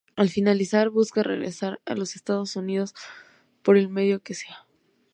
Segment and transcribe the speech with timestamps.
[0.15, 2.95] Al finalizar, busca regresar a los Estados Unidos
[3.61, 4.65] por el medio que sea.